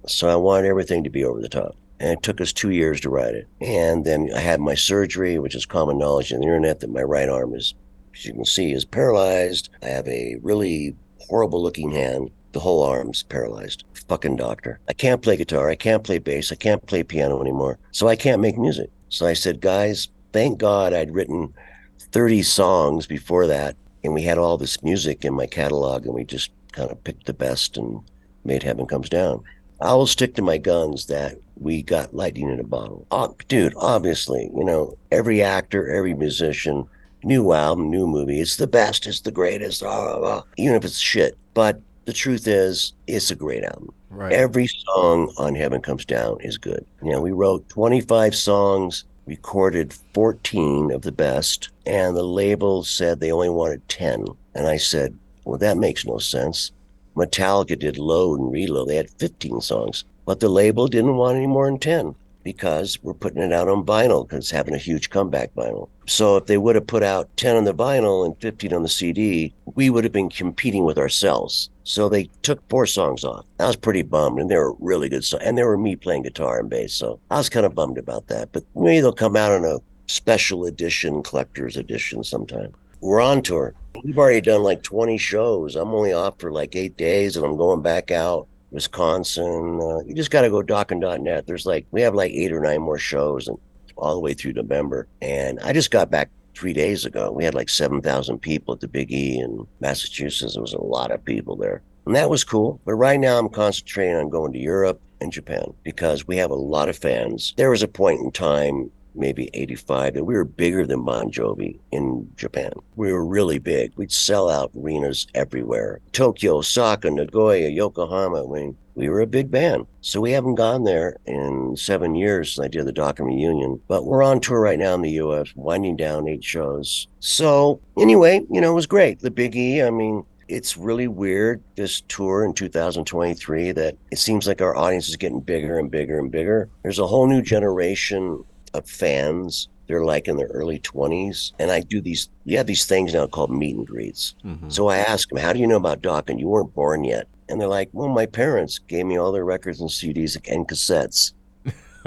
[0.08, 1.76] so I wanted everything to be over the top.
[2.00, 3.48] And it took us two years to write it.
[3.62, 7.04] And then I had my surgery, which is common knowledge on the internet that my
[7.04, 7.74] right arm is,
[8.14, 9.70] as you can see, is paralyzed.
[9.82, 12.32] I have a really horrible looking hand.
[12.56, 13.84] The whole arm's paralyzed.
[14.08, 14.80] Fucking doctor.
[14.88, 15.70] I can't play guitar.
[15.70, 16.54] I can't play bass.
[16.54, 17.78] I can't play piano anymore.
[17.92, 18.90] So I can't make music.
[19.10, 21.54] So I said, guys, thank God I'd written
[22.00, 23.76] 30 songs before that.
[24.06, 27.26] And we had all this music in my catalog, and we just kind of picked
[27.26, 28.00] the best and
[28.46, 29.44] made Heaven Comes Down.
[29.82, 33.06] I will stick to my guns that we got lightning in a bottle.
[33.12, 36.88] Oh, dude, obviously, you know, every actor, every musician,
[37.22, 40.86] new album, new movie, it's the best, it's the greatest, blah, blah, blah, even if
[40.86, 41.38] it's shit.
[41.54, 43.94] But the truth is, it's a great album.
[44.10, 44.32] Right.
[44.32, 46.86] Every song on Heaven Comes Down is good.
[47.04, 53.20] You know, we wrote 25 songs, recorded 14 of the best, and the label said
[53.20, 54.26] they only wanted 10.
[54.54, 56.72] And I said, well, that makes no sense.
[57.16, 58.88] Metallica did Load and Reload.
[58.88, 62.16] They had 15 songs, but the label didn't want any more than 10.
[62.46, 65.90] because we're putting it out on vinyl because it's having a huge comeback vinyl.
[66.06, 68.88] So if they would have put out 10 on the vinyl and 15 on the
[68.90, 71.70] CD, we would have been competing with ourselves.
[71.86, 73.46] So they took four songs off.
[73.60, 75.44] I was pretty bummed, and they were really good songs.
[75.46, 76.94] And they were me playing guitar and bass.
[76.94, 78.52] So I was kind of bummed about that.
[78.52, 82.74] But maybe they'll come out on a special edition, collector's edition sometime.
[83.02, 83.76] We're on tour.
[84.04, 85.76] We've already done like 20 shows.
[85.76, 89.80] I'm only off for like eight days, and I'm going back out Wisconsin.
[89.80, 91.46] Uh, you just got to go dokken.net.
[91.46, 93.60] There's like, we have like eight or nine more shows and
[93.96, 95.08] all the way through November.
[95.22, 97.32] And I just got back three days ago.
[97.32, 100.54] We had like 7,000 people at the Big E in Massachusetts.
[100.54, 101.82] There was a lot of people there.
[102.06, 102.80] And that was cool.
[102.86, 106.56] But right now I'm concentrating on going to Europe and Japan because we have a
[106.56, 107.54] lot of fans.
[107.58, 111.80] There was a point in time maybe 85 that we were bigger than Bon Jovi
[111.92, 112.74] in Japan.
[112.96, 113.94] We were really big.
[113.96, 116.02] We'd sell out arenas everywhere.
[116.12, 118.44] Tokyo, Osaka, Nagoya, Yokohama.
[118.44, 119.86] I mean, we were a big band.
[120.02, 123.80] So we haven't gone there in seven years since I did the Dokken reunion.
[123.88, 127.08] But we're on tour right now in the US, winding down eight shows.
[127.20, 129.20] So anyway, you know, it was great.
[129.20, 134.48] The Big E, I mean, it's really weird this tour in 2023 that it seems
[134.48, 136.70] like our audience is getting bigger and bigger and bigger.
[136.84, 139.70] There's a whole new generation of fans.
[139.88, 141.54] They're like in their early 20s.
[141.60, 144.36] And I do these, have these things now called meet and greets.
[144.44, 144.70] Mm-hmm.
[144.70, 146.40] So I ask them, How do you know about Dokken?
[146.40, 147.28] You weren't born yet.
[147.48, 151.34] And they're like, Well, my parents gave me all their records and CDs and cassettes.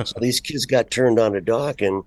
[0.04, 2.04] so these kids got turned on to Dokken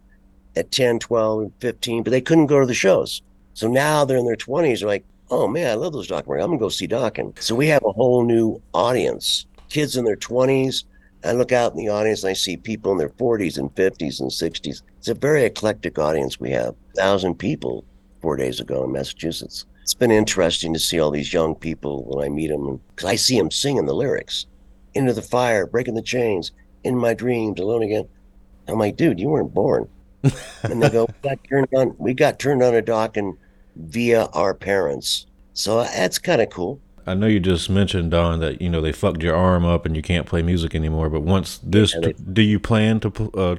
[0.55, 3.21] at 10, 12, 15, but they couldn't go to the shows.
[3.53, 4.79] So now they're in their 20s.
[4.79, 6.43] They're like, Oh man, I love those documentaries.
[6.43, 7.41] I'm going to go see Dokken.
[7.41, 10.83] So we have a whole new audience kids in their 20s,
[11.23, 14.19] I look out in the audience and I see people in their 40s and 50s
[14.19, 14.81] and 60s.
[14.97, 16.75] It's a very eclectic audience we have.
[16.95, 17.85] thousand people
[18.21, 19.65] four days ago in Massachusetts.
[19.81, 23.15] It's been interesting to see all these young people when I meet them because I
[23.15, 24.45] see them singing the lyrics
[24.93, 26.51] into the fire, breaking the chains,
[26.83, 28.07] in my dreams, alone again.
[28.67, 29.87] I'm like, dude, you weren't born.
[30.63, 33.37] and they go, we got turned on, we got turned on a Dokken
[33.75, 35.25] via our parents.
[35.53, 36.79] So that's kind of cool.
[37.05, 39.95] I know you just mentioned Don that you know they fucked your arm up and
[39.95, 41.09] you can't play music anymore.
[41.09, 43.55] But once this, yeah, they, do you plan to uh,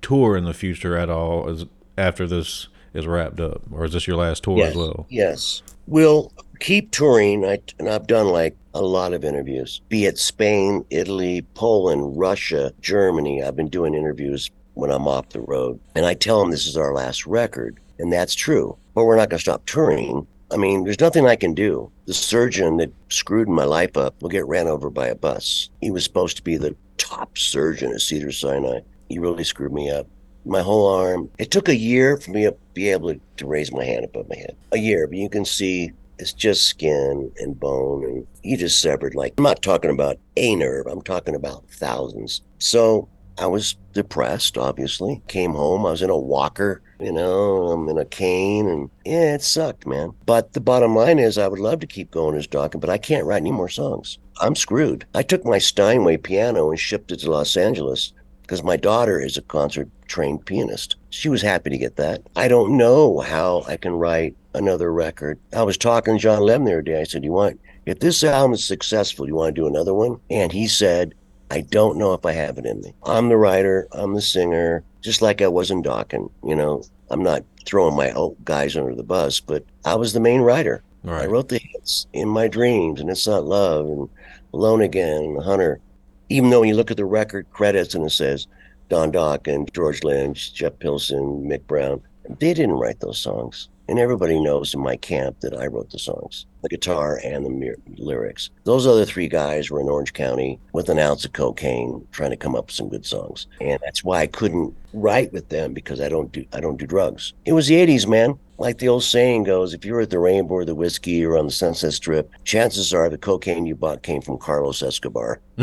[0.00, 1.48] tour in the future at all?
[1.48, 1.66] As
[1.98, 5.06] after this is wrapped up, or is this your last tour yes, as well?
[5.08, 7.44] Yes, we'll keep touring.
[7.44, 12.72] I and I've done like a lot of interviews, be it Spain, Italy, Poland, Russia,
[12.80, 13.42] Germany.
[13.42, 16.76] I've been doing interviews when I'm off the road, and I tell them this is
[16.76, 18.76] our last record, and that's true.
[18.94, 20.26] But we're not going to stop touring.
[20.50, 21.90] I mean, there's nothing I can do.
[22.06, 25.70] The surgeon that screwed my life up will get ran over by a bus.
[25.80, 28.80] He was supposed to be the top surgeon at Cedar Sinai.
[29.08, 30.06] He really screwed me up.
[30.46, 31.28] My whole arm.
[31.38, 34.36] It took a year for me to be able to, raise my hand above my
[34.36, 34.56] head.
[34.72, 39.14] A year, but you can see it's just skin and bone, and he just severed.
[39.14, 42.40] Like, I'm not talking about a nerve, I'm talking about thousands.
[42.58, 45.22] So I was depressed, obviously.
[45.28, 49.34] Came home, I was in a walker you know, I'm in a cane and yeah,
[49.34, 50.12] it sucked, man.
[50.24, 52.98] But the bottom line is I would love to keep going as Dokken, but I
[52.98, 54.18] can't write any more songs.
[54.40, 55.06] I'm screwed.
[55.14, 58.12] I took my Steinway piano and shipped it to Los Angeles
[58.46, 60.94] because my daughter is a concert trained pianist.
[61.10, 62.22] She was happy to get that.
[62.36, 65.38] I don't know how I can write another record.
[65.52, 67.00] I was talking to John Lem the other day.
[67.00, 70.20] I said, You want, if this album is successful, you want to do another one?
[70.30, 71.14] And he said,
[71.50, 72.94] I don't know if I have it in me.
[73.04, 76.30] I'm the writer, I'm the singer, just like I was in Dokken.
[76.44, 80.20] You know, I'm not throwing my old guys under the bus, but I was the
[80.20, 80.82] main writer.
[81.02, 81.22] Right.
[81.22, 84.08] I wrote the hits in my dreams, and it's not love, and
[84.52, 85.80] alone again, and Hunter.
[86.28, 88.46] Even though when you look at the record credits and it says
[88.88, 92.02] Don Dokken, George Lynch, Jeff Pilson, Mick Brown,
[92.38, 93.68] they didn't write those songs.
[93.88, 97.76] And everybody knows in my camp that I wrote the songs, the guitar and the
[97.96, 98.50] lyrics.
[98.64, 102.36] Those other three guys were in Orange County with an ounce of cocaine trying to
[102.36, 103.46] come up with some good songs.
[103.60, 106.86] And that's why I couldn't write with them because I don't do I don't do
[106.86, 107.32] drugs.
[107.44, 108.36] It was the 80s, man.
[108.58, 111.46] Like the old saying goes, if you're at the Rainbow or the Whiskey or on
[111.46, 115.40] the Sunset Strip, chances are the cocaine you bought came from Carlos Escobar.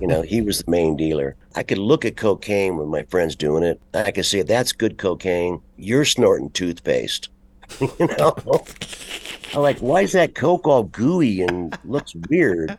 [0.00, 1.36] you know, he was the main dealer.
[1.54, 3.80] I could look at cocaine with my friends doing it.
[3.94, 5.60] I could say, that's good cocaine.
[5.76, 7.28] You're snorting toothpaste.
[7.80, 8.34] you know,
[9.54, 12.76] I'm like, why is that Coke all gooey and looks weird?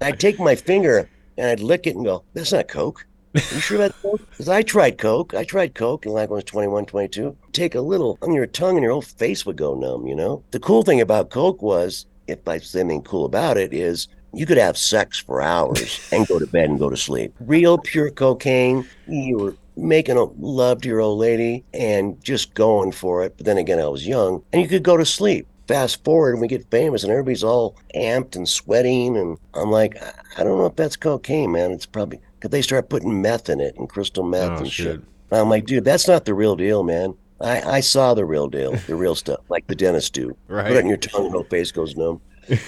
[0.00, 3.04] I'd take my finger and I'd lick it and go, that's not Coke.
[3.34, 4.20] You sure that's Coke?
[4.30, 5.34] Because I tried Coke.
[5.34, 7.36] I tried Coke and like when I was 21, 22.
[7.52, 10.42] Take a little on your tongue and your whole face would go numb, you know?
[10.50, 14.46] The cool thing about Coke was, if I say anything cool about it, is you
[14.46, 17.34] could have sex for hours and go to bed and go to sleep.
[17.40, 22.92] Real pure cocaine, you were making a love to your old lady and just going
[22.92, 23.34] for it.
[23.36, 25.46] But then again, I was young and you could go to sleep.
[25.68, 29.16] Fast forward and we get famous and everybody's all amped and sweating.
[29.16, 29.96] And I'm like,
[30.38, 31.72] I don't know if that's cocaine, man.
[31.72, 34.86] It's probably, because they start putting meth in it and crystal meth Oh and shit.
[34.96, 35.00] shit.
[35.30, 37.14] I'm like, dude, that's not the real deal, man.
[37.40, 40.34] I, I saw the real deal, the real stuff, like the dentist do.
[40.48, 40.68] Right.
[40.68, 42.20] Put it in your tongue, and whole face goes numb.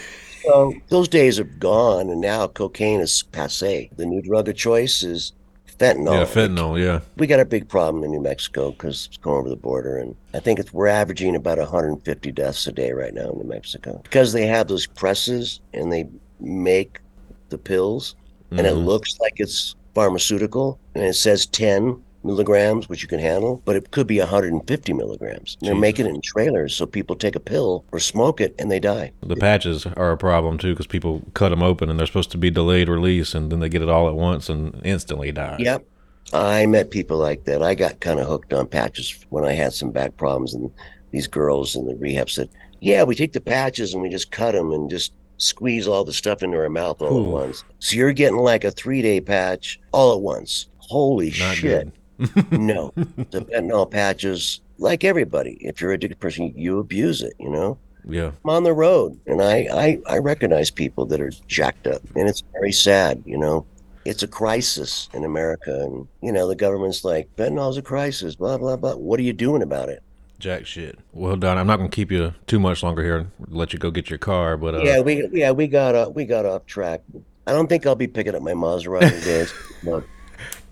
[0.42, 3.90] so those days are gone, and now cocaine is passe.
[3.96, 5.32] The new drug of choice is
[5.78, 6.12] fentanyl.
[6.12, 6.78] Yeah, fentanyl.
[6.82, 7.00] Yeah.
[7.16, 10.14] We got a big problem in New Mexico because it's going over the border, and
[10.34, 14.00] I think it's we're averaging about 150 deaths a day right now in New Mexico
[14.02, 16.06] because they have those presses and they
[16.38, 17.00] make
[17.48, 18.14] the pills,
[18.50, 18.84] and it Mhm.
[18.84, 23.90] looks like it's pharmaceutical, and it says 10 milligrams, which you can handle, but it
[23.90, 25.56] could be 150 milligrams.
[25.60, 28.80] They're making it in trailers, so people take a pill or smoke it and they
[28.80, 29.12] die.
[29.22, 32.38] The patches are a problem too because people cut them open and they're supposed to
[32.38, 35.56] be delayed release and then they get it all at once and instantly die.
[35.58, 35.84] Yep.
[36.32, 37.62] I met people like that.
[37.62, 40.70] I got kind of hooked on patches when I had some back problems, and
[41.10, 42.48] these girls in the rehab said,
[42.80, 46.12] "Yeah, we take the patches and we just cut them and just squeeze all the
[46.12, 47.24] stuff into our mouth all Ooh.
[47.24, 50.68] at once." So you're getting like a three-day patch all at once.
[50.78, 51.84] Holy Not shit!
[51.84, 51.92] good.
[52.50, 57.34] No, the fentanyl patches, like everybody, if you're a addicted person, you abuse it.
[57.38, 58.32] You know, Yeah.
[58.44, 62.28] I'm on the road, and I I, I recognize people that are jacked up, and
[62.28, 63.22] it's very sad.
[63.26, 63.66] You know,
[64.04, 68.58] it's a crisis in America, and you know the government's like fentanyl's a crisis, blah
[68.58, 68.94] blah blah.
[68.94, 70.02] What are you doing about it?
[70.38, 70.98] Jack shit.
[71.12, 73.30] Well, Don, I'm not gonna keep you too much longer here.
[73.48, 76.24] Let you go get your car, but uh, yeah, we yeah we got uh, we
[76.24, 77.02] got off track.
[77.46, 79.52] I don't think I'll be picking up my Maserati days.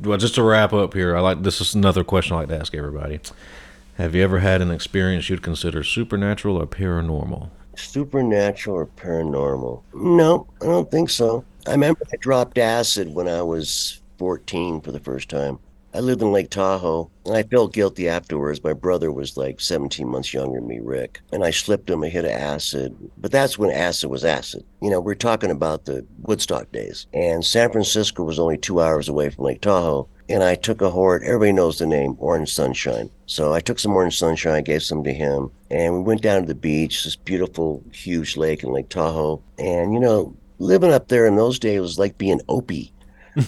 [0.00, 2.58] Well, just to wrap up here, I like this is another question I like to
[2.58, 3.20] ask everybody.
[3.96, 7.50] Have you ever had an experience you'd consider supernatural or paranormal?
[7.78, 9.82] supernatural or paranormal?
[9.94, 11.44] No, I don't think so.
[11.66, 15.58] I remember I dropped acid when I was 14 for the first time.
[15.94, 18.62] I lived in Lake Tahoe, and I felt guilty afterwards.
[18.62, 22.08] My brother was like 17 months younger than me, Rick, and I slipped him a
[22.08, 22.94] hit of acid.
[23.16, 24.64] But that's when acid was acid.
[24.82, 29.08] You know, we're talking about the Woodstock days, and San Francisco was only two hours
[29.08, 30.08] away from Lake Tahoe.
[30.30, 31.22] And I took a horde.
[31.24, 33.08] Everybody knows the name Orange Sunshine.
[33.24, 36.46] So I took some Orange Sunshine, gave some to him, and we went down to
[36.46, 39.40] the beach, this beautiful, huge lake in Lake Tahoe.
[39.58, 42.92] And you know, living up there in those days was like being Opie.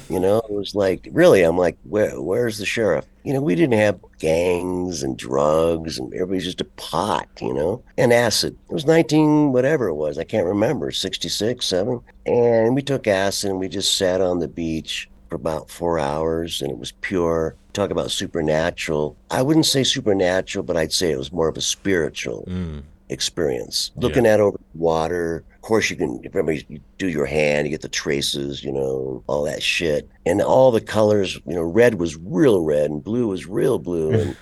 [0.08, 1.42] You know, it was like really.
[1.42, 3.06] I'm like, where, where's the sheriff?
[3.24, 7.28] You know, we didn't have gangs and drugs, and everybody's just a pot.
[7.40, 8.56] You know, and acid.
[8.68, 10.18] It was 19, whatever it was.
[10.18, 12.00] I can't remember, 66, seven.
[12.26, 16.60] And we took acid, and we just sat on the beach for about four hours,
[16.60, 17.54] and it was pure.
[17.72, 19.16] Talk about supernatural.
[19.30, 22.82] I wouldn't say supernatural, but I'd say it was more of a spiritual Mm.
[23.10, 23.90] Experience.
[23.96, 24.06] Yeah.
[24.06, 25.44] Looking out over water.
[25.54, 29.22] Of course, you can remember you do your hand, you get the traces, you know,
[29.26, 31.34] all that shit, and all the colors.
[31.46, 34.36] You know, red was real red, and blue was real blue, and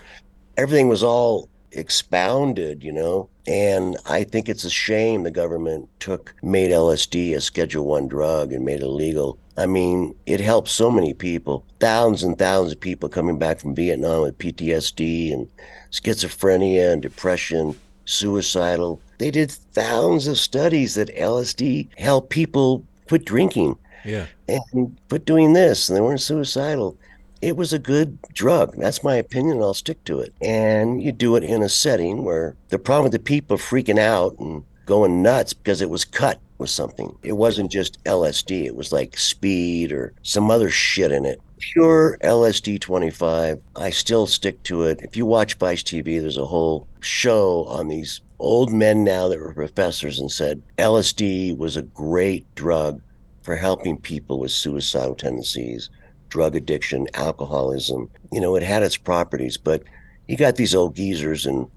[0.57, 2.85] everything was all expounded.
[2.85, 7.87] You know, and I think it's a shame the government took made LSD a Schedule
[7.87, 9.39] One drug and made it illegal.
[9.57, 13.75] I mean, it helped so many people, thousands and thousands of people coming back from
[13.75, 15.49] Vietnam with PTSD and
[15.91, 17.75] schizophrenia and depression
[18.09, 19.01] suicidal.
[19.19, 24.27] They did thousands of studies that LSD helped people quit drinking Yeah.
[24.49, 26.97] and quit doing this, and they weren't suicidal.
[27.41, 28.75] It was a good drug.
[28.77, 29.61] That's my opinion.
[29.63, 30.33] I'll stick to it.
[30.41, 34.37] And you do it in a setting where the problem with the people freaking out
[34.41, 37.15] and going nuts because it was cut with something.
[37.23, 38.65] It wasn't just LSD.
[38.65, 41.41] It was like speed or some other shit in it.
[41.59, 43.61] Pure LSD 25.
[43.77, 45.01] I still stick to it.
[45.03, 49.41] If you watch Vice TV, there's a whole show on these old men now that
[49.41, 53.01] were professors and said LSD was a great drug
[53.43, 55.91] for helping people with suicidal tendencies,
[56.29, 58.11] drug addiction, alcoholism.
[58.31, 59.83] You know, it had its properties, but
[60.27, 61.69] you got these old geezers in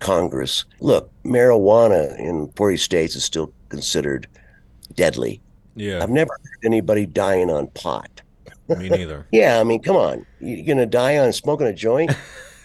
[0.00, 0.64] Congress.
[0.80, 4.26] Look, marijuana in 40 states is still considered
[4.94, 5.40] deadly.
[5.76, 6.02] Yeah.
[6.02, 8.22] I've never heard anybody dying on pot.
[8.78, 9.26] Me neither.
[9.32, 10.24] Yeah, I mean, come on.
[10.40, 12.12] You're going to die on smoking a joint?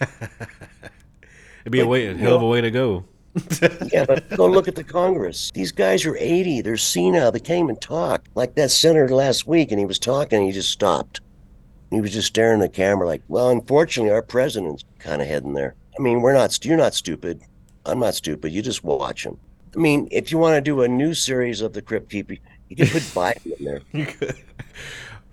[0.00, 3.04] It'd be a way, a hell of a way to go.
[3.92, 5.50] yeah, but go look at the Congress.
[5.52, 6.62] These guys are 80.
[6.62, 7.32] They're senile.
[7.32, 8.24] They can't even talk.
[8.34, 11.20] Like that senator last week, and he was talking, and he just stopped.
[11.90, 15.54] He was just staring at the camera, like, well, unfortunately, our president's kind of heading
[15.54, 15.74] there.
[15.98, 17.42] I mean, we're not, you're not stupid.
[17.84, 18.52] I'm not stupid.
[18.52, 19.38] You just watch him.
[19.74, 22.36] I mean, if you want to do a new series of the Crypt Keeper,
[22.68, 24.34] you can put Biden in there.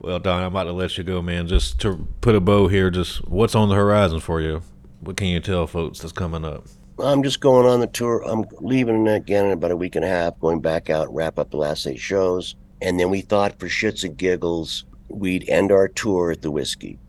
[0.03, 1.47] Well, Don, I'm about to let you go, man.
[1.47, 4.61] Just to put a bow here, just what's on the horizon for you?
[4.99, 6.65] What can you tell folks that's coming up?
[6.99, 8.21] I'm just going on the tour.
[8.25, 11.51] I'm leaving again in about a week and a half, going back out, wrap up
[11.51, 12.53] the last eight shows.
[12.81, 16.99] And then we thought for shits and giggles, we'd end our tour at the Whisky.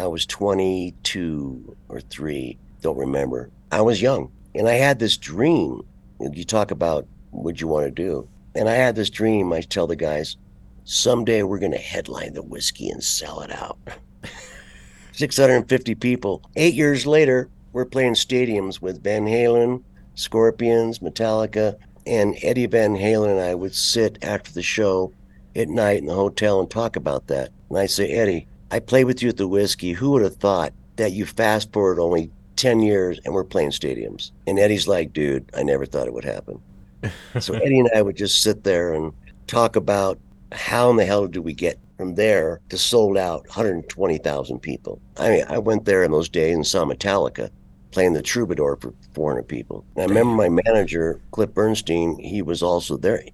[0.00, 3.50] I was 22 or 3, don't remember.
[3.70, 5.82] I was young and I had this dream.
[6.18, 8.26] You talk about what you want to do.
[8.54, 9.52] And I had this dream.
[9.52, 10.38] I tell the guys,
[10.84, 13.76] someday we're going to headline the Whisky and sell it out.
[15.12, 16.40] 650 people.
[16.56, 19.82] Eight years later, we're playing stadiums with Van Halen,
[20.14, 21.76] Scorpions, Metallica,
[22.06, 25.12] and Eddie Van Halen and I would sit after the show
[25.54, 27.50] at night in the hotel and talk about that.
[27.68, 29.92] And I say, Eddie, I played with you at the Whisky.
[29.92, 34.30] Who would have thought that you fast forward only 10 years and we're playing stadiums?
[34.46, 36.60] And Eddie's like, dude, I never thought it would happen.
[37.40, 39.12] so Eddie and I would just sit there and
[39.46, 40.18] talk about
[40.52, 45.00] how in the hell do we get from there to sold out 120,000 people.
[45.16, 47.50] I mean, I went there in those days and saw Metallica
[47.96, 49.82] playing the Troubadour for 400 people.
[49.96, 53.24] And I remember my manager, Cliff Burnstein, he was also there.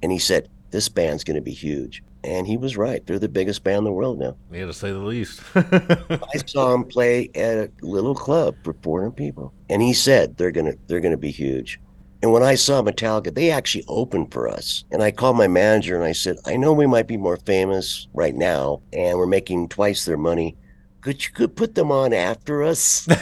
[0.00, 2.04] And he said, This band's going to be huge.
[2.22, 3.04] And he was right.
[3.04, 4.36] They're the biggest band in the world now.
[4.52, 5.42] Yeah, to say the least.
[5.56, 9.52] I saw him play at a little club for 400 people.
[9.68, 11.80] And he said they're going to they're going to be huge.
[12.22, 14.84] And when I saw Metallica, they actually opened for us.
[14.92, 18.06] And I called my manager and I said, I know we might be more famous
[18.14, 20.56] right now and we're making twice their money.
[21.00, 23.08] Could you could put them on after us?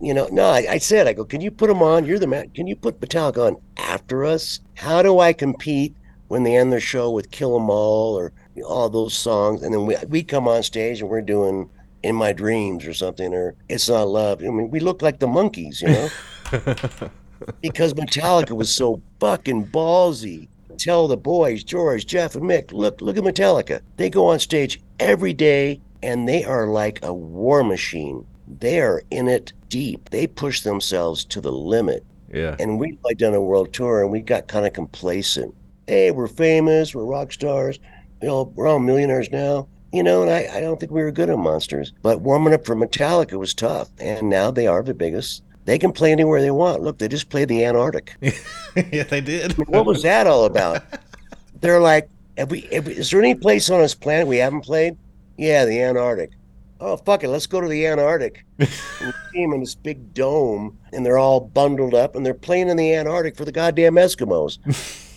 [0.00, 2.04] you know, no, I, I, said, I go, can you put them on?
[2.04, 2.50] You're the man.
[2.50, 4.60] Can you put Metallica on after us?
[4.74, 5.94] How do I compete
[6.28, 8.32] when they end their show with Kill 'Em All or
[8.64, 9.62] all those songs?
[9.62, 11.68] And then we, we come on stage and we're doing
[12.02, 14.40] In My Dreams or something, or It's Not Love.
[14.42, 17.10] I mean, we look like the Monkees, you know?
[17.60, 20.48] because Metallica was so fucking ballsy.
[20.76, 23.80] Tell the boys, George, Jeff, and Mick, look, look at Metallica.
[23.96, 28.24] They go on stage every day and they are like a war machine.
[28.60, 30.10] They are in it deep.
[30.10, 32.04] They push themselves to the limit.
[32.32, 32.56] Yeah.
[32.58, 35.54] And we like done a world tour and we got kind of complacent.
[35.86, 37.78] Hey, we're famous, we're rock stars,
[38.20, 39.68] you know, we're all millionaires now.
[39.90, 41.94] You know, and I, I don't think we were good at monsters.
[42.02, 43.88] But warming up for Metallica was tough.
[43.98, 46.80] And now they are the biggest they can play anywhere they want.
[46.80, 48.16] Look, they just played the Antarctic.
[48.90, 49.52] yeah, they did.
[49.68, 50.82] what was that all about?
[51.60, 54.62] They're like, have we, have we, is there any place on this planet we haven't
[54.62, 54.96] played?
[55.36, 56.30] Yeah, the Antarctic.
[56.80, 57.28] Oh, fuck it.
[57.28, 58.44] Let's go to the Antarctic.
[58.58, 58.68] and
[59.00, 62.68] we see them in this big dome, and they're all bundled up, and they're playing
[62.68, 64.58] in the Antarctic for the goddamn Eskimos.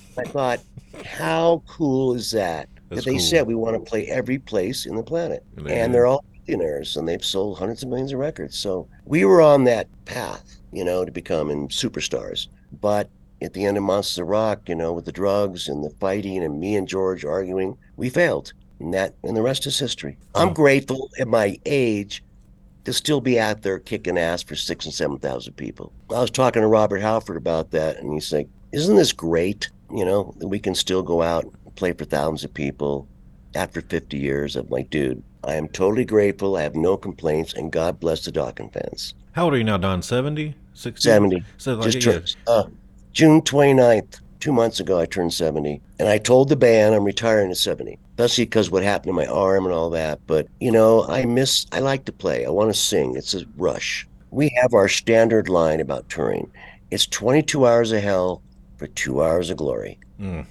[0.17, 0.59] I thought,
[1.05, 2.67] how cool is that?
[2.89, 3.25] That's that they cool.
[3.25, 5.43] said we want to play every place in the planet.
[5.57, 8.57] And, and they're all billionaires and they've sold hundreds of millions of records.
[8.57, 12.47] So we were on that path, you know, to becoming superstars.
[12.81, 13.09] But
[13.41, 16.43] at the end of Monsters of Rock, you know, with the drugs and the fighting
[16.43, 18.53] and me and George arguing, we failed.
[18.81, 20.17] And that and the rest is history.
[20.35, 20.53] I'm oh.
[20.53, 22.23] grateful at my age
[22.85, 25.93] to still be out there kicking ass for six and seven thousand people.
[26.09, 29.69] I was talking to Robert Halford about that, and he's like, "Isn't this great?
[29.93, 33.07] You know, that we can still go out and play for thousands of people
[33.55, 36.55] after 50 years." I'm like, "Dude, I am totally grateful.
[36.55, 39.13] I have no complaints, and God bless the Dokken fans.
[39.33, 40.01] How old are you now, Don?
[40.01, 40.55] 70?
[40.73, 41.01] 60?
[41.01, 41.43] 70.
[41.57, 42.63] So like, Just turned, uh,
[43.13, 45.81] June 29th, two months ago, I turned 70.
[45.99, 49.25] And I told the band I'm retiring at 70, especially because what happened to my
[49.25, 50.19] arm and all that.
[50.27, 52.45] But, you know, I miss, I like to play.
[52.45, 53.15] I want to sing.
[53.15, 54.07] It's a rush.
[54.29, 56.51] We have our standard line about touring
[56.91, 58.43] it's 22 hours of hell
[58.77, 59.97] for two hours of glory.
[60.19, 60.45] Mm.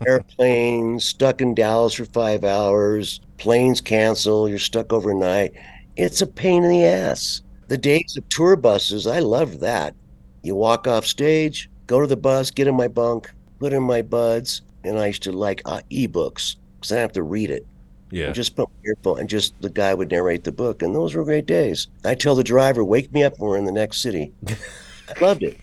[0.06, 5.52] Airplane stuck in Dallas for five hours, planes cancel, you're stuck overnight.
[5.96, 7.42] It's a pain in the ass.
[7.68, 9.94] The days of tour buses, I loved that.
[10.42, 13.30] You walk off stage, go to the bus, get in my bunk,
[13.60, 17.22] put in my buds, and I used to like uh, ebooks because I have to
[17.22, 17.66] read it.
[18.10, 18.32] Yeah.
[18.32, 21.24] Just put my earphone and just the guy would narrate the book, and those were
[21.24, 21.88] great days.
[22.04, 25.42] I tell the driver, "Wake me up when we're in the next city." I loved
[25.42, 25.58] it.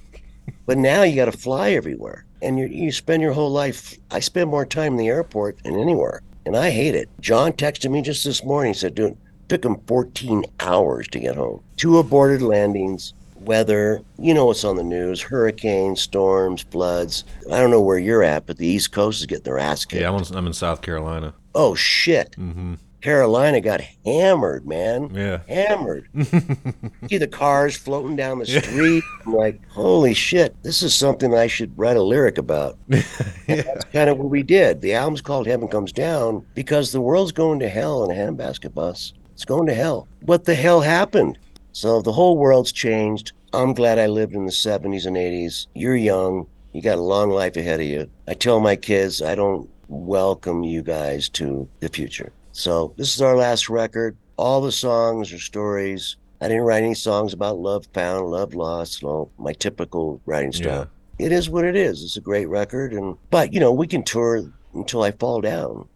[0.66, 3.98] But now you got to fly everywhere and you, you spend your whole life.
[4.12, 7.10] I spend more time in the airport than anywhere, and I hate it.
[7.20, 8.74] John texted me just this morning.
[8.74, 9.18] He said, dude,
[9.50, 11.64] took him 14 hours to get home.
[11.78, 17.24] Two aborted landings, weather, you know what's on the news hurricanes, storms, floods.
[17.52, 20.02] I don't know where you're at, but the East Coast is getting their ass kicked.
[20.02, 21.34] Yeah, I'm, in, I'm in South Carolina.
[21.56, 22.32] Oh, shit.
[22.32, 22.76] Mm-hmm.
[23.02, 25.12] Carolina got hammered, man.
[25.14, 25.40] Yeah.
[25.48, 26.10] Hammered.
[27.10, 29.04] See the cars floating down the street.
[29.26, 32.78] I'm like, holy shit, this is something I should write a lyric about.
[32.90, 33.02] yeah.
[33.48, 34.82] That's kind of what we did.
[34.82, 38.74] The album's called Heaven Comes Down because the world's going to hell in a handbasket
[38.74, 39.14] bus.
[39.34, 40.08] It's going to hell.
[40.22, 41.38] What the hell happened?
[41.78, 43.34] So the whole world's changed.
[43.54, 45.68] I'm glad I lived in the 70s and 80s.
[45.76, 46.48] You're young.
[46.74, 48.10] You got a long life ahead of you.
[48.28, 52.32] I tell my kids I don't welcome you guys to the future.
[52.52, 54.18] So this is our last record.
[54.38, 56.16] All the songs are stories.
[56.42, 60.90] I didn't write any songs about love found, love lost, all my typical writing style.
[61.20, 62.04] it is what it is.
[62.04, 65.88] It's a great record, and but you know we can tour until I fall down.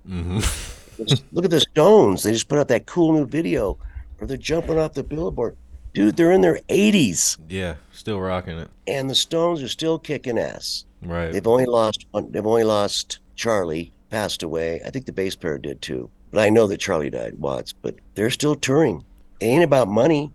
[1.07, 3.79] Just Look at the Stones; they just put out that cool new video,
[4.19, 5.57] where they're jumping off the billboard.
[5.94, 8.70] Dude, they're in their 80s, Yeah, still rocking it.
[8.88, 10.86] and the Stones are still kicking ass.
[11.02, 11.32] Right.
[11.34, 12.32] They've only lost one.
[12.32, 14.82] They've only lost Charlie, passed away.
[14.86, 16.10] I think the bass player did too.
[16.32, 17.74] But I know that Charlie died, Watts.
[17.74, 19.04] But they're still touring.
[19.42, 20.32] It ain't about money.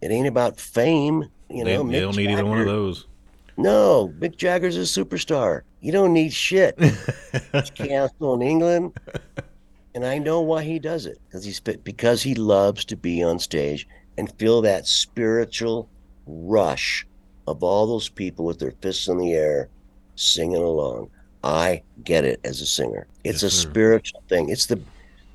[0.00, 1.24] It ain't about fame.
[1.48, 3.06] You they, know, they Mick don't need either one of those.
[3.56, 5.62] No, Mick Jagger's a superstar.
[5.80, 6.78] You don't need shit.
[7.52, 8.92] He's canceled in England,
[9.94, 13.38] and I know why he does it because he's because he loves to be on
[13.38, 13.88] stage
[14.20, 15.88] and feel that spiritual
[16.26, 17.06] rush
[17.46, 19.68] of all those people with their fists in the air
[20.14, 21.08] singing along.
[21.42, 23.06] I get it as a singer.
[23.24, 23.70] It's Yes, a sir.
[23.70, 24.50] spiritual thing.
[24.50, 24.78] It's the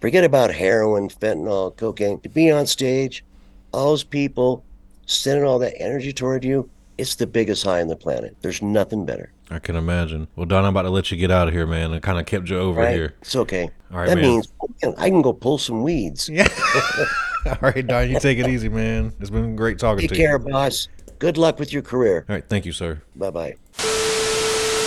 [0.01, 2.19] forget about heroin, fentanyl, cocaine.
[2.19, 3.25] To be on stage,
[3.73, 4.63] all those people
[5.07, 6.69] sending all that energy toward you,
[6.99, 8.35] it's the biggest high on the planet.
[8.41, 9.31] There's nothing better.
[9.49, 10.27] I can imagine.
[10.35, 11.91] Well, Don, I'm about to let you get out of here, man.
[11.91, 12.93] I kind of kept you over Right?
[12.95, 13.15] here.
[13.21, 13.69] It's okay.
[13.91, 14.23] All right, that man.
[14.23, 14.53] means
[14.99, 16.29] I can go pull some weeds.
[16.29, 16.47] Yeah.
[17.49, 19.13] All right, Don, you take it easy, man.
[19.19, 20.37] It's been great talking Take to care, you.
[20.39, 20.87] Take care, boss.
[21.19, 22.25] Good luck with your career.
[22.27, 23.03] All right, thank you, sir.
[23.15, 23.55] Bye bye.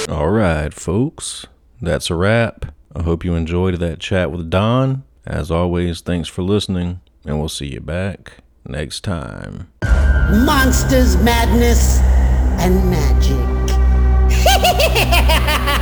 [0.08, 1.46] All right, folks.
[1.80, 2.74] That's a wrap.
[2.96, 5.04] I hope you enjoyed that chat with Don.
[5.24, 9.70] As always, thanks for listening, and we'll see you back next time.
[9.82, 12.00] Monsters, madness,
[12.58, 13.38] and magic.